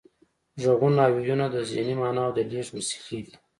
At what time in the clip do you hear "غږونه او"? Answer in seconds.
0.63-1.11